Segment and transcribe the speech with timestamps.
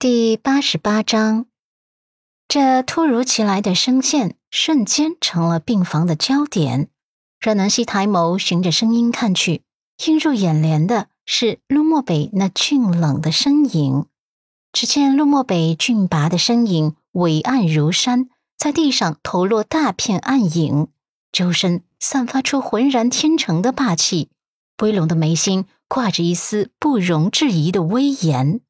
[0.00, 1.44] 第八十八章，
[2.48, 6.88] 这突如其来的声线瞬间成了病房的焦点。
[7.38, 9.60] 阮南希抬眸，循着声音看去，
[10.06, 14.06] 映入眼帘的是陆漠北那俊冷的身影。
[14.72, 20.88] 只见陆漠北俊拔的身影伟岸如山，在地上投落大片暗影，
[21.30, 24.30] 周身散发出浑然天成的霸气，
[24.80, 28.62] 微隆的眉心挂着一丝不容置疑的威严。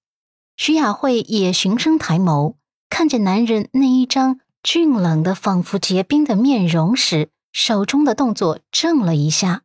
[0.62, 2.56] 徐雅慧也循声抬眸，
[2.90, 9.62] 看见男人那一张俊冷的、仿佛结冰的面容时，手中的动作怔了一下。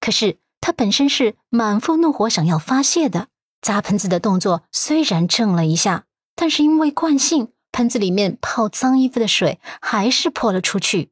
[0.00, 3.28] 可是他本身是满腹怒火，想要发泄的，
[3.60, 6.04] 砸盆子的动作虽然怔了一下，
[6.34, 11.10] 但是因为惯性，盆子里面泡脏衣服的水还是泼了出去，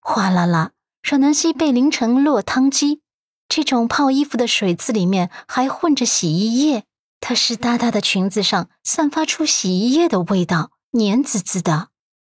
[0.00, 0.72] 哗啦啦，
[1.04, 3.00] 阮南希被淋成落汤鸡。
[3.48, 6.82] 这种泡衣服的水渍里面还混着洗衣液。
[7.22, 11.88] 她湿哒哒的裙子上散发出洗衣液的味道，黏滋滋的，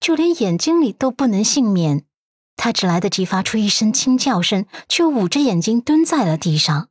[0.01, 2.03] 就连眼睛里都不能幸免。
[2.57, 6.89] 她只来得及发出一声轻叫声，却捂着眼睛蹲在了地上。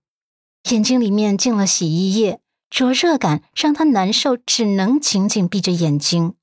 [0.71, 6.35] 眼睛里面进了洗衣液，灼热感让她难受，只能紧紧闭着眼睛。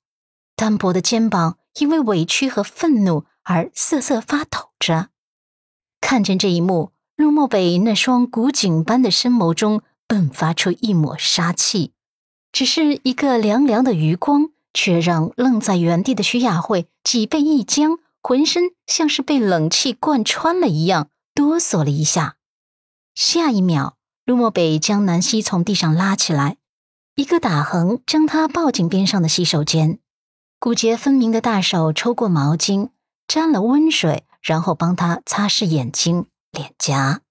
[0.55, 5.09] 单薄的肩膀因为委屈和愤怒而瑟瑟发抖着。
[5.99, 9.81] 看见这一幕，陆漠北那双古井般的深眸中。
[10.09, 11.93] 迸发出一抹杀气，
[12.51, 22.37] 只是一个凉凉的余光，却让愣在原地的徐雅慧脊背一僵，浑身像是被冷气贯穿了一样，哆嗦了一下。
[23.13, 26.57] 下一秒，陆漠北将南希从地上拉起来，
[27.15, 29.99] 一个打横将她抱进边上的洗手间，
[30.59, 32.89] 骨节分明的大手抽过毛巾，
[33.27, 37.21] 沾了温水，然后帮她擦拭眼睛、脸颊。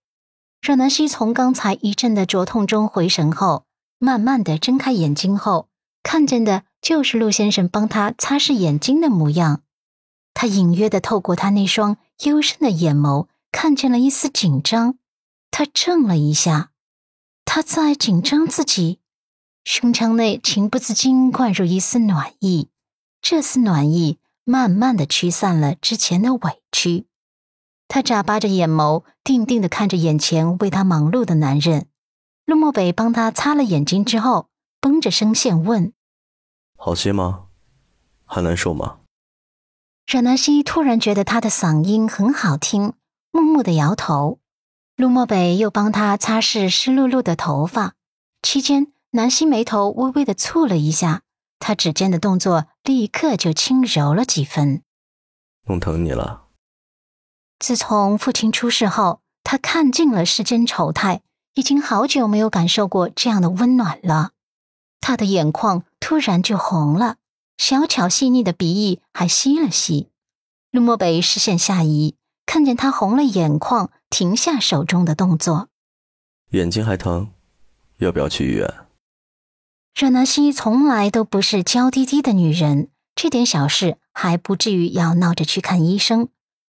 [0.68, 3.64] 阮南希从刚才一阵的灼痛中回神后，
[3.98, 5.70] 慢慢的睁开眼睛后，
[6.02, 9.62] 看见的就是陆先生帮他擦拭眼睛的模样。
[10.34, 14.98] 他隐约的透过他那双幽深的眼眸，看见了一丝紧张。
[15.50, 16.72] 他怔了一下，
[17.46, 18.98] 他在紧张自己，
[19.64, 22.68] 胸腔内情不自禁灌入一丝暖意。
[23.22, 27.06] 这丝暖意慢慢的驱散了之前的委屈。
[27.88, 31.86] 他眨巴着眼眸，定定的看着眼前为他忙碌的男人。
[32.44, 34.48] 陆漠北帮他擦了眼睛之后，
[34.80, 35.92] 绷着声线问
[36.76, 37.46] ：“好些吗？
[38.24, 39.00] 还难受吗？”
[40.06, 42.94] 阮南希突然觉得他的嗓音很好听，
[43.30, 44.38] 木木的摇头。
[44.96, 47.94] 陆漠北又帮他擦拭湿漉漉的头发，
[48.42, 51.22] 期间南希眉头微微的蹙了一下，
[51.58, 54.82] 他指尖的动作立刻就轻柔了几分。
[55.66, 56.47] 弄疼你了。
[57.58, 61.22] 自从父亲出事后，他看尽了世间丑态，
[61.54, 64.30] 已经好久没有感受过这样的温暖了。
[65.00, 67.16] 他的眼眶突然就红了，
[67.56, 70.08] 小巧细腻的鼻翼还吸了吸。
[70.70, 72.14] 陆漠北视线下移，
[72.46, 75.68] 看见他红了眼眶，停下手中的动作。
[76.50, 77.30] 眼睛还疼，
[77.98, 78.72] 要不要去医院？
[79.98, 86.28] 阮南希从来都不是娇滴滴的女人，这点小事还不至于要闹着去看医生。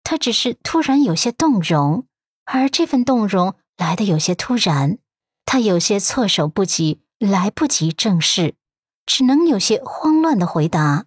[0.09, 2.07] 他只是突然有些动容，
[2.45, 4.99] 而这份动容来的有些突然，
[5.45, 8.55] 他有些措手不及，来不及正视，
[9.05, 11.07] 只能有些慌乱的回答：“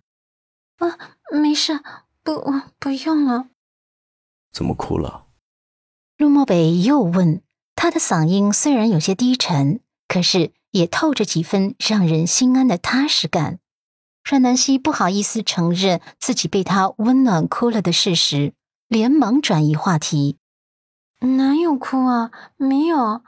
[0.79, 1.79] 啊，没事，
[2.23, 2.43] 不，
[2.77, 3.47] 不用了。”
[4.51, 5.27] 怎么哭了？
[6.17, 7.41] 陆漠北又问，
[7.75, 9.79] 他的嗓音虽然有些低沉，
[10.09, 13.59] 可是也透着几分让人心安的踏实感。
[14.25, 18.53] 阮南希不好意思承认自己被他温暖哭了的事实。
[18.89, 20.37] 连忙转移话题，
[21.19, 22.31] 哪有哭啊？
[22.57, 23.21] 没有，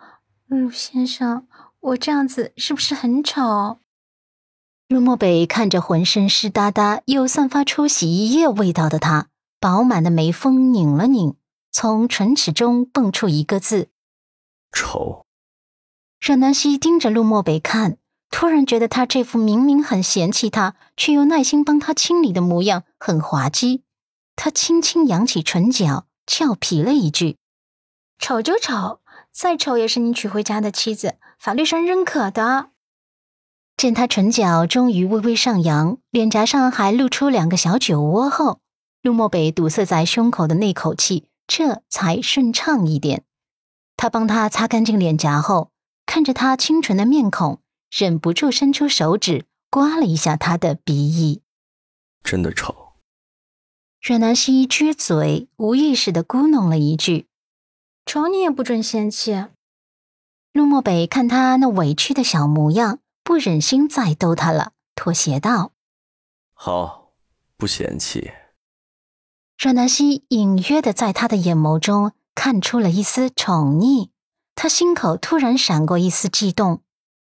[0.47, 1.47] 陆先生，
[1.79, 3.77] 我这样子是不是很丑？
[4.88, 9.27] 陆漠北看着浑身湿哒哒又散发出洗衣液味道的他，
[9.59, 11.35] 饱满的眉峰拧了拧，
[11.71, 13.89] 从唇齿中蹦出一个字：
[14.71, 15.27] 丑。
[16.19, 18.00] 阮南希盯着陆漠北看，
[18.31, 23.83] 突然觉得他这副明明很嫌弃他，却又耐心帮他清理的模样很滑稽。
[24.43, 27.38] 他轻轻扬起唇角，俏皮了一句
[28.17, 28.99] ：“丑就丑，
[29.31, 32.71] 再丑也是你娶回家的妻子，法律上认可的。”
[33.77, 38.61] 见他唇角终于微微上扬，脸颊上还露出两个小酒窝后，
[39.03, 43.23] 陆漠北堵塞在胸口的那口气这才顺畅一点。
[43.95, 45.69] 他帮他擦干净脸颊后，
[46.07, 47.61] 看着他清纯的面孔，
[47.91, 51.43] 忍不住伸出手指刮了一下他的鼻翼
[52.25, 52.75] ：“真的丑。”
[54.01, 57.27] 阮南希撅嘴，无意识的咕哝了一句
[58.03, 59.45] ：“瞅你也不准嫌弃。”
[60.53, 65.74] 陆漠北看他那委屈的小模样，不忍心再逗他了，妥协道
[66.51, 67.12] ：“好，
[67.56, 68.31] 不嫌弃。”
[69.59, 74.09] 阮南希隐约的在他的眼眸中看出了一丝宠溺，
[74.56, 76.81] 他心口突然闪过一丝悸动，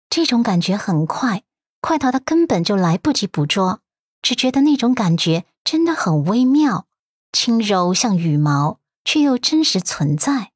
[0.09, 1.43] 这种感觉很快，
[1.83, 3.82] 快到他根本就来不及捕捉，
[4.23, 6.87] 只觉得那种感觉真的很微妙，
[7.33, 10.53] 轻柔像羽毛，却又真实存在。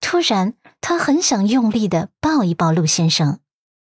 [0.00, 3.40] 突然，他很想用力的抱一抱陆先生。